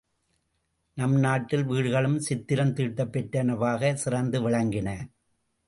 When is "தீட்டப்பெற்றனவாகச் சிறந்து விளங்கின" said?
2.73-4.89